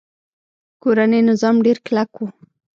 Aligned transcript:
کورنۍ 0.81 1.21
نظام 1.29 1.55
ډیر 1.65 1.77
کلک 1.85 2.11
و 2.19 2.25